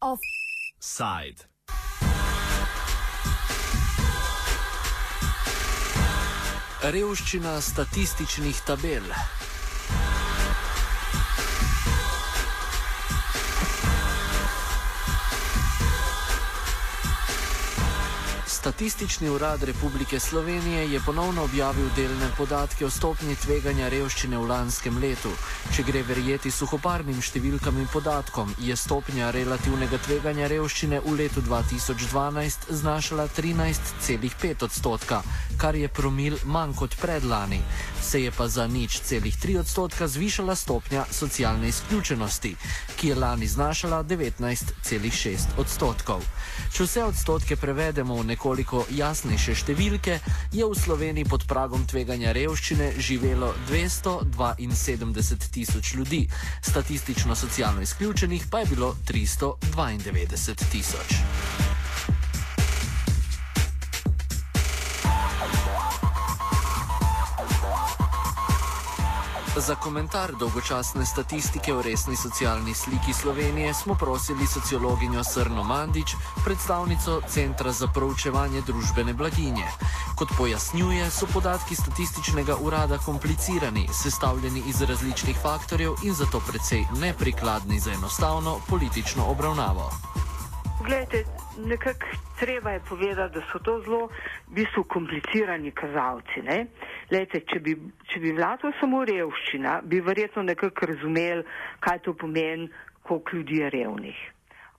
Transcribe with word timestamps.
Offside. 0.00 1.46
Revščina 6.82 7.60
statističnih 7.60 8.60
tabel. 8.66 9.04
Statistični 18.78 19.28
urad 19.28 19.62
Republike 19.62 20.20
Slovenije 20.20 20.92
je 20.92 21.00
ponovno 21.06 21.42
objavil 21.44 21.88
delne 21.96 22.30
podatke 22.36 22.86
o 22.86 22.90
stopnji 22.90 23.34
tveganja 23.34 23.88
revščine 23.88 24.38
v 24.38 24.46
lanskem 24.46 25.00
letu. 25.02 25.32
Če 25.74 25.82
gre 25.82 26.04
verjeti 26.06 26.52
suhoparnim 26.54 27.18
številkam 27.18 27.80
in 27.82 27.88
podatkom, 27.90 28.52
je 28.62 28.76
stopnja 28.78 29.32
relativnega 29.34 29.98
tveganja 30.06 30.46
revščine 30.54 31.00
v 31.02 31.16
letu 31.18 31.42
2012 31.42 32.70
znašala 32.70 33.26
13,5 33.34 34.62
odstotka, 34.68 35.24
kar 35.58 35.74
je 35.74 35.90
promil 35.90 36.38
manj 36.46 36.78
kot 36.78 36.94
predlani. 37.02 37.58
Se 38.02 38.22
je 38.22 38.30
pa 38.30 38.48
za 38.48 38.66
nič 38.66 39.00
celih 39.00 39.36
3 39.36 39.58
odstotka 39.58 40.08
zvišala 40.08 40.54
stopnja 40.54 41.04
socialne 41.10 41.68
izključenosti, 41.68 42.56
ki 42.96 43.08
je 43.08 43.14
lani 43.14 43.46
znašala 43.46 44.04
19,6 44.04 45.38
odstotkov. 45.56 46.22
Če 46.72 46.84
vse 46.84 47.04
odstotke 47.04 47.56
prevedemo 47.56 48.16
v 48.20 48.26
nekoliko 48.32 48.84
jasnejše 48.90 49.54
številke, 49.54 50.20
je 50.52 50.64
v 50.64 50.74
Sloveniji 50.74 51.28
pod 51.28 51.46
pragom 51.48 51.86
tveganja 51.86 52.32
revščine 52.32 52.92
živelo 52.98 53.54
272 53.68 55.50
tisoč 55.52 55.94
ljudi, 55.94 56.26
statistično 56.62 57.34
socialno 57.34 57.82
izključenih 57.82 58.46
pa 58.50 58.64
je 58.64 58.72
bilo 58.74 58.94
392 59.06 60.70
tisoč. 60.70 61.77
Za 69.58 69.74
komentar 69.74 70.30
dolgočasne 70.38 71.06
statistike 71.06 71.74
o 71.74 71.82
resni 71.82 72.16
socialni 72.16 72.74
sliki 72.74 73.12
Slovenije 73.12 73.74
smo 73.74 73.94
prosili 73.94 74.46
sociologinjo 74.46 75.24
Srno 75.24 75.64
Mandič, 75.64 76.14
predstavnico 76.44 77.20
Centra 77.28 77.72
za 77.72 77.88
proučevanje 77.94 78.60
družbene 78.66 79.12
blaginje. 79.14 79.66
Kot 80.18 80.28
pojasnjuje, 80.38 81.10
so 81.10 81.26
podatki 81.34 81.74
statističnega 81.74 82.56
urada 82.60 82.98
komplicirani, 82.98 83.88
sestavljeni 83.92 84.62
iz 84.66 84.82
različnih 84.82 85.36
faktorjev 85.42 85.92
in 86.04 86.14
zato 86.14 86.40
precej 86.50 86.84
neprikladni 87.00 87.80
za 87.80 87.90
enostavno 87.92 88.60
politično 88.68 89.26
obravnavo. 89.26 89.90
Glejte, 90.86 91.24
nekako 91.58 92.06
treba 92.38 92.70
je 92.70 92.80
povedati, 92.80 93.34
da 93.34 93.40
so 93.52 93.58
to 93.58 93.80
zelo 93.84 94.06
v 94.06 94.10
bistvu 94.54 94.84
komplicirani 94.84 95.70
kazalci. 95.70 96.46
Lejte, 97.10 97.40
če 97.48 97.60
bi, 97.64 97.72
če 98.12 98.20
bi 98.20 98.34
vladala 98.36 98.74
samo 98.80 99.00
revščina, 99.08 99.78
bi 99.88 100.00
verjetno 100.04 100.42
nekako 100.44 100.90
razumeli, 100.90 101.44
kaj 101.80 102.02
to 102.04 102.12
pomeni, 102.20 102.68
koliko 103.08 103.36
ljudi 103.36 103.62
je 103.62 103.70
revnih. 103.70 104.18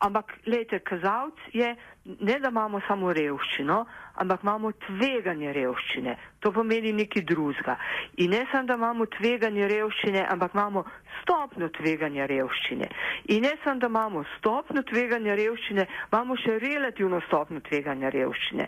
Ampak, 0.06 0.36
lejte, 0.48 0.80
kazalc 0.86 1.42
je, 1.54 1.74
ne 2.06 2.40
da 2.40 2.50
imamo 2.50 2.82
samo 2.88 3.14
revščino, 3.14 3.86
ampak 4.16 4.44
imamo 4.44 4.72
tveganje 4.72 5.54
revščine. 5.54 6.16
To 6.40 6.52
pomeni 6.52 6.94
nekaj 6.94 7.24
drugega. 7.28 7.76
In 8.18 8.32
ne 8.32 8.46
samo, 8.52 8.68
da 8.68 8.74
imamo 8.80 9.06
tveganje 9.06 9.68
revščine, 9.68 10.26
ampak 10.32 10.54
imamo 10.54 10.84
stopno 11.22 11.70
tveganja 11.70 12.26
revščine. 12.26 12.90
In 13.36 13.44
ne 13.44 13.54
samo, 13.64 13.80
da 13.80 13.88
imamo 13.88 14.24
stopno 14.38 14.84
tveganja 14.84 15.36
revščine, 15.36 15.88
imamo 16.12 16.38
še 16.40 16.58
relativno 16.64 17.22
stopno 17.28 17.60
tveganja 17.60 18.10
revščine. 18.16 18.68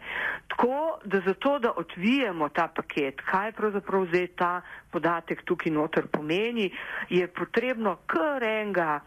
Tako, 0.52 1.00
da 1.06 1.24
zato, 1.26 1.58
da 1.60 1.74
odvijemo 1.80 2.50
ta 2.50 2.68
paket, 2.68 3.24
kaj 3.26 3.56
pravzaprav 3.58 4.08
zdaj 4.12 4.28
ta 4.36 4.54
podatek 4.92 5.46
tukaj 5.48 5.72
noter 5.72 6.08
pomeni, 6.12 6.70
je 7.10 7.28
potrebno 7.28 7.98
kar 8.12 8.44
enega, 8.44 9.00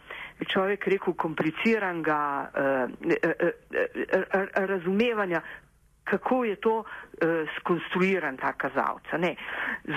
človek 0.48 0.88
rekel, 0.90 1.14
kompliciranega 1.14 2.20
uh, 2.44 2.88
uh, 3.04 3.12
uh, 3.12 3.52
uh, 3.52 4.13
razumevanja, 4.54 5.40
kako 6.04 6.44
je 6.44 6.56
to 6.56 6.74
uh, 6.78 6.84
skonstruiran 7.58 8.36
ta 8.36 8.52
kazalec. 8.52 9.38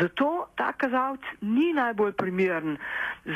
Zato 0.01 0.47
ta 0.55 0.71
kazalec 0.73 1.21
ni 1.41 1.73
najbolj 1.73 2.11
primern 2.13 2.77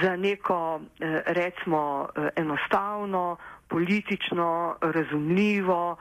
za 0.01 0.15
neko, 0.15 0.75
uh, 0.75 0.81
recimo, 1.25 2.07
uh, 2.15 2.27
enostavno, 2.35 3.37
politično, 3.67 4.75
razumljivo 4.81 5.91
uh, 5.91 5.97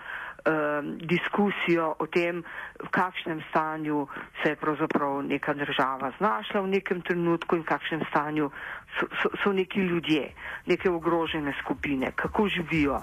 diskusijo 1.07 1.95
o 1.99 2.07
tem, 2.07 2.43
v 2.81 2.89
kakšnem 2.91 3.43
stanju 3.51 4.07
se 4.43 4.49
je 4.51 4.57
pravzaprav 4.57 5.23
neka 5.23 5.55
država 5.55 6.13
znašla 6.19 6.61
v 6.61 6.69
nekem 6.69 7.03
trenutku 7.03 7.57
in 7.57 7.63
v 7.63 7.67
kakšnem 7.67 8.03
stanju 8.11 8.51
so, 8.99 9.07
so, 9.23 9.29
so 9.45 9.53
neki 9.53 9.81
ljudje, 9.81 10.33
neke 10.67 10.91
ogrožene 10.91 11.55
skupine, 11.63 12.13
kako 12.17 12.49
živijo. 12.49 13.03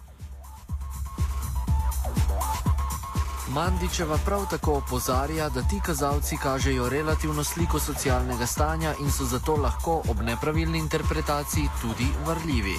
Mandičeva 3.55 4.17
prav 4.25 4.41
tako 4.51 4.71
opozarja, 4.81 5.49
da 5.55 5.61
ti 5.61 5.77
kazalci 5.85 6.35
kažejo 6.43 6.89
relativno 6.89 7.43
sliko 7.43 7.79
socialnega 7.79 8.45
stanja 8.45 8.91
in 8.99 9.09
so 9.11 9.23
zato 9.23 9.55
lahko 9.55 9.93
ob 10.11 10.19
nepravilni 10.29 10.77
interpretaciji 10.77 11.67
tudi 11.81 12.07
vrljivi. 12.27 12.77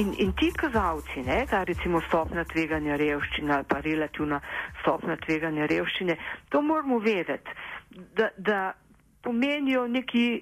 In, 0.00 0.14
in 0.18 0.32
ti 0.36 0.52
kazalci, 0.52 1.22
ne, 1.22 1.46
ta 1.50 1.62
recimo 1.64 2.00
stopna 2.08 2.44
tveganja 2.44 2.96
revščine 2.96 3.54
ali 3.54 3.64
pa 3.68 3.80
relativna 3.80 4.40
stopna 4.82 5.16
tveganja 5.16 5.66
revščine, 5.66 6.18
to 6.48 6.62
moramo 6.62 6.98
vedeti, 6.98 7.50
da, 7.90 8.28
da 8.36 8.74
pomenijo 9.22 9.86
nekaj 9.88 10.40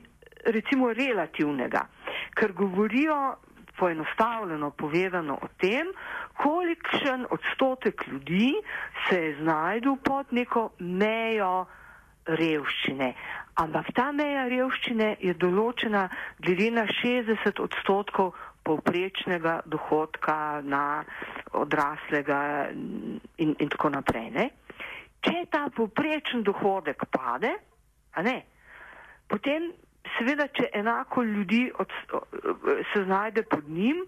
recimo 0.59 0.93
relativnega, 0.93 1.87
ker 2.35 2.53
govorijo 2.53 3.37
poenostavljeno 3.79 4.71
povedano 4.71 5.39
o 5.43 5.49
tem, 5.59 5.87
kolikšen 6.37 7.27
odstotek 7.31 8.07
ljudi 8.07 8.55
se 9.09 9.17
je 9.25 9.37
znajdel 9.43 9.97
pod 10.05 10.33
neko 10.33 10.71
mejo 10.79 11.67
revščine. 12.27 13.15
Ampak 13.55 13.93
ta 13.95 14.13
meja 14.13 14.47
revščine 14.49 15.17
je 15.21 15.35
določena 15.35 16.07
glede 16.41 16.71
na 16.71 16.87
60 16.89 17.61
odstotkov 17.61 18.33
povprečnega 18.63 19.61
dohodka 19.67 20.63
na 20.63 21.03
odraslega 21.59 22.71
in, 22.73 23.55
in 23.59 23.69
tako 23.69 23.91
naprej. 23.91 24.31
Ne? 24.31 24.49
Če 25.23 25.47
ta 25.51 25.67
povprečen 25.75 26.43
dohodek 26.47 27.05
pade, 27.11 27.53
ne, 28.23 28.37
potem 29.31 29.71
seveda, 30.17 30.49
če 30.55 30.71
enako 30.79 31.23
ljudi 31.27 31.65
od, 31.79 31.93
se 32.93 33.05
znajde 33.05 33.45
pod 33.51 33.69
njim, 33.69 34.03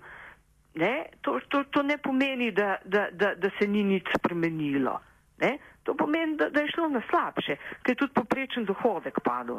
ne, 0.75 1.07
to, 1.21 1.41
to, 1.49 1.65
to 1.71 1.83
ne 1.83 1.99
pomeni, 1.99 2.51
da, 2.51 2.77
da, 2.85 3.09
da, 3.11 3.35
da 3.35 3.51
se 3.59 3.67
ni 3.67 3.85
nič 3.85 4.09
spremenilo. 4.19 5.01
Ne. 5.41 5.59
To 5.83 5.95
pomeni, 5.95 6.37
da, 6.37 6.49
da 6.51 6.61
je 6.61 6.73
šlo 6.75 6.89
na 6.89 7.03
slabše, 7.11 7.57
ker 7.83 7.93
je 7.93 8.01
tudi 8.03 8.15
poprečen 8.15 8.65
dohodek 8.65 9.21
padel. 9.25 9.57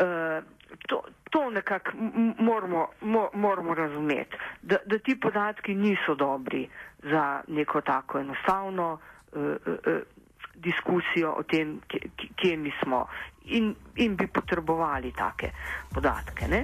Uh, 0.00 0.44
to, 0.88 1.02
to 1.30 1.50
nekako 1.50 1.90
moramo, 2.38 2.88
moramo 3.34 3.74
razumeti, 3.74 4.36
da, 4.62 4.76
da 4.86 4.98
ti 4.98 5.20
podatki 5.20 5.74
niso 5.74 6.14
dobri 6.14 6.68
za 7.02 7.42
neko 7.48 7.80
tako 7.80 8.18
enostavno 8.18 8.98
uh, 9.32 9.42
uh, 9.42 10.00
diskusijo 10.54 11.34
o 11.36 11.42
tem, 11.42 11.80
kje 12.36 12.56
mi 12.56 12.72
smo 12.82 13.06
in, 13.44 13.74
in 13.96 14.16
bi 14.16 14.26
potrebovali 14.26 15.12
take 15.12 15.52
podatke. 15.94 16.48
Ne? 16.48 16.62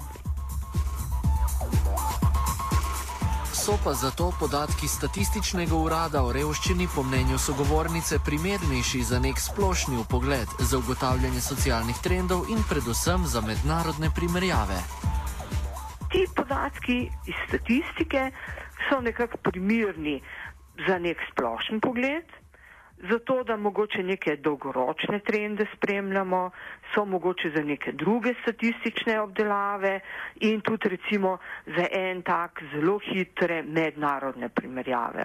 So 3.67 3.75
pa 3.85 3.93
zato 3.95 4.31
podatki 4.41 4.87
statističnega 4.87 5.75
urada 5.75 6.21
o 6.23 6.29
revščini 6.33 6.85
po 6.95 7.03
mnenju 7.03 7.39
sogovornice 7.39 8.19
primernejši 8.27 9.01
za 9.03 9.19
nek 9.19 9.41
splošni 9.43 9.97
upogled 9.99 10.53
za 10.71 10.79
ugotavljanje 10.79 11.41
socialnih 11.41 11.99
trendov 12.05 12.45
in 12.55 12.63
predvsem 12.71 13.27
za 13.27 13.43
mednarodne 13.49 14.13
primerjave. 14.19 14.79
Ti 16.13 16.23
podatki 16.37 16.99
iz 17.27 17.41
statistike 17.49 18.31
so 18.87 19.01
nekako 19.01 19.43
primerni 19.51 20.21
za 20.87 20.99
nek 21.03 21.19
splošen 21.33 21.83
pogled, 21.83 22.31
zato 22.99 23.43
da 23.43 23.57
mogoče 23.57 24.03
neke 24.03 24.37
dolgoročne 24.37 25.19
trende 25.21 25.67
spremljamo, 25.77 26.51
so 26.95 27.05
mogoče 27.05 27.51
za 27.57 27.63
neke 27.63 27.93
druge 27.93 28.35
statistične 28.43 29.21
obdelave 29.21 30.01
in 30.41 30.61
tudi 30.61 30.89
recimo 30.89 31.39
za 31.67 31.87
en 31.93 32.23
tak 32.23 32.63
zelo 32.75 32.99
hitre 32.99 33.63
mednarodne 33.63 34.49
primerjave. 34.49 35.25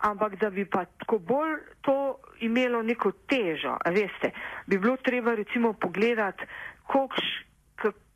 ampak 0.00 0.36
da 0.36 0.50
bi 0.50 0.64
pa 0.64 0.84
tako 0.84 1.18
bolj 1.18 1.58
to 1.80 2.16
imelo 2.40 2.82
neko 2.82 3.12
težo, 3.26 3.76
veste, 3.86 4.30
bi 4.66 4.78
bilo 4.78 4.96
treba 4.96 5.34
recimo 5.34 5.72
pogledati, 5.72 6.44
kokš, 6.86 7.20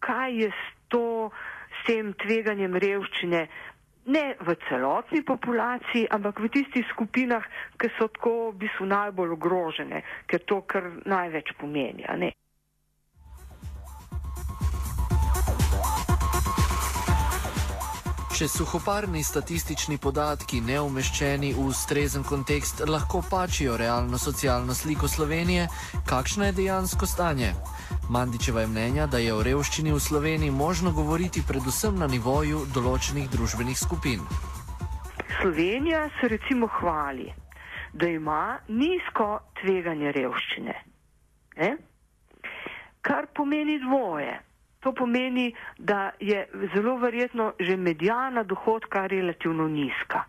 kaj 0.00 0.36
je 0.42 0.48
s, 0.50 0.62
to, 0.88 1.30
s 1.80 1.86
tem 1.86 2.12
tveganjem 2.12 2.76
revščine, 2.76 3.46
ne 4.06 4.36
v 4.40 4.56
celotni 4.68 5.24
populaciji, 5.24 6.08
ampak 6.10 6.40
v 6.40 6.48
tistih 6.52 6.86
skupinah, 6.92 7.44
ki 7.80 7.88
so 7.98 8.08
tako 8.08 8.52
v 8.52 8.64
bistvu 8.64 8.86
najbolj 8.86 9.36
ogrožene, 9.36 10.04
ker 10.26 10.40
to 10.44 10.60
kar 10.68 10.90
največ 11.04 11.56
pomeni. 11.60 12.04
Če 18.34 18.48
suhoparni 18.50 19.22
statistični 19.22 19.94
podatki 20.02 20.58
ne 20.58 20.80
umeščeni 20.82 21.52
v 21.54 21.68
ustrezen 21.70 22.24
kontekst 22.26 22.82
lahko 22.88 23.22
pačijo 23.30 23.76
realno 23.78 24.18
socialno 24.18 24.74
sliko 24.74 25.06
Slovenije, 25.08 25.68
kakšno 26.02 26.50
je 26.50 26.56
dejansko 26.58 27.06
stanje? 27.06 27.52
Mandičeva 28.10 28.60
je 28.60 28.66
mnenja, 28.66 29.06
da 29.06 29.18
je 29.18 29.32
o 29.32 29.42
revščini 29.42 29.92
v 29.92 30.00
Sloveniji 30.00 30.50
možno 30.50 30.92
govoriti 30.92 31.40
predvsem 31.48 31.96
na 31.96 32.06
nivoju 32.06 32.66
določenih 32.74 33.30
družbenih 33.32 33.78
skupin. 33.78 34.20
Slovenija 35.40 36.02
se 36.20 36.28
recimo 36.28 36.68
hvali, 36.68 37.30
da 37.92 38.08
ima 38.08 38.58
nizko 38.68 39.28
tveganje 39.60 40.12
revščine. 40.12 40.74
Ne? 41.56 41.70
Kar 43.00 43.26
pomeni 43.34 43.78
dvoje. 43.80 44.36
To 44.84 44.92
pomeni, 44.92 45.54
da 45.78 46.10
je 46.20 46.44
zelo 46.74 46.98
verjetno 47.00 47.54
že 47.60 47.76
medijana 47.76 48.42
dohodka 48.44 49.06
relativno 49.06 49.68
nizka. 49.68 50.26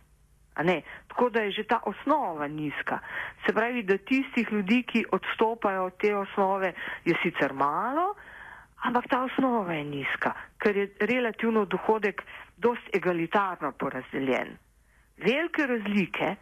Tako 1.08 1.30
da 1.30 1.42
je 1.42 1.52
že 1.52 1.64
ta 1.64 1.80
osnova 1.86 2.48
nizka. 2.48 3.00
Se 3.46 3.54
pravi, 3.54 3.84
da 3.84 3.98
tistih 3.98 4.52
ljudi, 4.52 4.84
ki 4.84 5.06
odstopajo 5.12 5.86
od 5.86 5.98
te 5.98 6.16
osnove, 6.16 6.74
je 7.06 7.16
sicer 7.24 7.54
malo, 7.54 8.16
ampak 8.84 9.08
ta 9.10 9.24
osnova 9.24 9.74
je 9.74 9.84
nizka, 9.84 10.34
ker 10.58 10.78
je 10.78 10.90
relativno 11.00 11.66
dohodek 11.66 12.22
dost 12.58 12.96
egalitarno 12.96 13.72
porazdeljen. 13.72 14.58
Velike 15.18 15.68
razlike, 15.68 16.36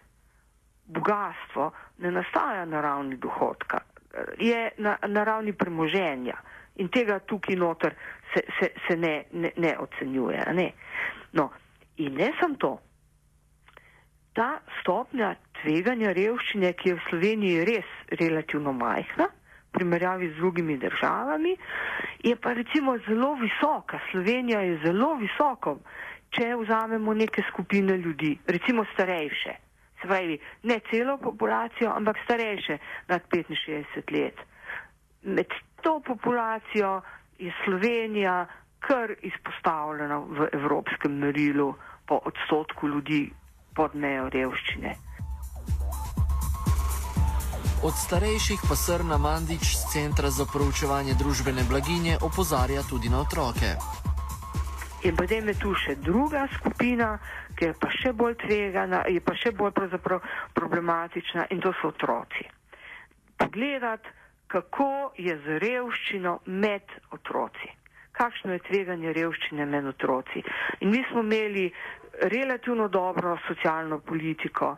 bogatstvo 0.86 1.72
ne 1.98 2.12
nastaja 2.12 2.66
na 2.66 2.82
ravni 2.82 3.18
dohodka, 3.18 3.80
je 4.38 4.70
na, 4.78 4.98
na 5.08 5.24
ravni 5.24 5.54
premoženja 5.54 6.38
in 6.76 6.90
tega 6.90 7.20
tukaj 7.20 7.56
noter 7.56 7.94
se, 8.34 8.42
se, 8.60 8.70
se 8.88 8.98
ne, 8.98 9.24
ne, 9.32 9.52
ne 9.58 9.78
ocenjuje. 9.80 10.44
Ne? 10.54 10.72
No, 11.34 11.50
in 11.98 12.16
ne 12.16 12.32
samo 12.40 12.56
to. 12.56 12.80
Ta 14.34 14.50
stopnja 14.80 15.34
tveganja 15.62 16.14
revščine, 16.14 16.74
ki 16.74 16.90
je 16.90 16.96
v 16.96 17.04
Sloveniji 17.08 17.66
res 17.70 17.90
relativno 18.20 18.74
majhna, 18.74 19.28
v 19.30 19.76
primerjavi 19.76 20.30
z 20.32 20.38
drugimi 20.38 20.78
državami, 20.78 21.54
je 22.24 22.34
pa 22.36 22.54
recimo 22.54 22.98
zelo 23.06 23.34
visoka. 23.36 24.00
Slovenija 24.12 24.62
je 24.62 24.80
zelo 24.84 25.12
visoko, 25.18 25.78
če 26.30 26.50
vzamemo 26.56 27.14
neke 27.14 27.46
skupine 27.52 27.98
ljudi, 27.98 28.34
recimo 28.48 28.86
starejše. 28.94 29.54
Se 30.02 30.10
pravi, 30.10 30.40
ne 30.64 30.80
celo 30.90 31.18
populacijo, 31.18 31.94
ampak 31.94 32.18
starejše 32.26 32.78
nad 33.08 33.22
65 33.30 34.12
let. 34.12 34.42
Med 35.24 35.54
to 35.82 36.00
populacijo 36.02 37.02
je 37.40 37.54
Slovenija 37.64 38.42
kar 38.80 39.14
izpostavljena 39.22 40.18
v 40.20 40.50
evropskem 40.54 41.16
merilu 41.18 41.74
po 42.06 42.20
odstotku 42.26 42.88
ljudi 42.88 43.22
pod 43.76 43.96
mejo 43.96 44.30
revščine. 44.30 44.96
Od 47.84 47.92
starejših 47.92 48.62
pa 48.64 48.76
Srna 48.80 49.18
Mandič 49.20 49.76
z 49.76 49.84
Centra 49.92 50.30
za 50.32 50.46
proučevanje 50.48 51.20
družbene 51.20 51.68
blaginje 51.68 52.16
opozarja 52.22 52.80
tudi 52.88 53.12
na 53.12 53.20
otroke. 53.20 53.76
In 55.04 55.20
potem 55.20 55.52
je 55.52 55.60
tu 55.60 55.76
še 55.76 56.00
druga 56.00 56.48
skupina, 56.56 57.20
ki 57.60 57.66
je 57.66 57.74
pa 57.76 57.92
še 57.92 58.14
bolj 58.16 58.38
tvegana, 58.46 59.04
je 59.12 59.20
pa 59.20 59.36
še 59.36 59.52
bolj 59.52 59.76
problematična 60.56 61.52
in 61.52 61.60
to 61.60 61.76
so 61.82 61.92
otroci. 61.92 62.48
Pogledati, 63.36 64.08
kako 64.48 65.12
je 65.20 65.36
z 65.44 65.60
revščino 65.60 66.40
med 66.46 66.88
otroci. 67.12 67.68
Kakšno 68.16 68.56
je 68.56 68.64
tveganje 68.64 69.12
revščine 69.12 69.66
med 69.66 69.92
otroci. 69.92 70.40
In 70.80 70.96
mi 70.96 71.04
smo 71.12 71.20
imeli 71.20 71.68
relativno 72.22 72.88
dobro 72.88 73.38
socialno 73.48 74.00
politiko, 74.00 74.76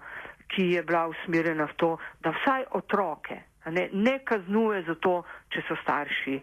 ki 0.48 0.70
je 0.72 0.84
bila 0.84 1.08
usmerjena 1.08 1.66
v 1.66 1.76
to, 1.76 1.98
da 2.22 2.32
vsaj 2.32 2.66
otroke 2.72 3.42
ne, 3.72 3.90
ne 3.94 4.20
kaznuje 4.26 4.84
za 4.88 4.96
to, 4.96 5.24
če 5.50 5.64
so 5.68 5.78
starši 5.82 6.36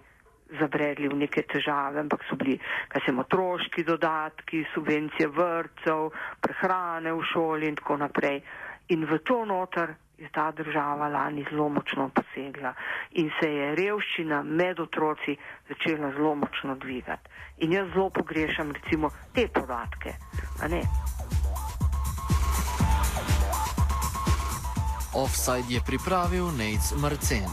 zabredli 0.59 1.09
v 1.09 1.17
neke 1.23 1.45
težave, 1.49 2.01
ampak 2.03 2.25
so 2.29 2.37
bili, 2.37 2.59
kaj 2.93 3.07
se 3.07 3.15
otroški 3.17 3.85
dodatki, 3.89 4.65
subvencije 4.75 5.29
vrtcev, 5.33 6.11
prehrane 6.41 7.13
v 7.13 7.25
šoli 7.33 7.71
in 7.71 7.79
tako 7.79 7.97
naprej. 8.03 8.43
In 8.93 9.07
v 9.09 9.19
to 9.25 9.45
noter 9.49 9.95
je 10.19 10.29
ta 10.33 10.51
država 10.51 11.09
lani 11.09 11.45
zelo 11.51 11.69
močno 11.69 12.11
posegla 12.15 12.75
in 13.11 13.31
se 13.41 13.49
je 13.51 13.75
revščina 13.75 14.43
med 14.43 14.81
otroci 14.81 15.37
začela 15.69 16.13
zelo 16.13 16.35
močno 16.35 16.75
dvigati. 16.75 17.29
In 17.59 17.73
jaz 17.73 17.89
zelo 17.95 18.11
pogrešam 18.11 18.73
recimo 18.73 19.11
te 19.35 19.49
podatke. 19.49 20.15
Offside 25.15 25.69
je 25.69 25.81
pripravil 25.87 26.47
Nec 26.57 26.93
Marcen. 26.97 27.51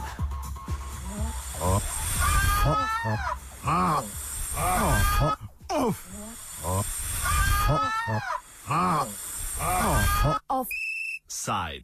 Offside. 10.49 11.77